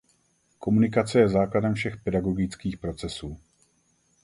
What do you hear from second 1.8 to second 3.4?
pedagogických procesů.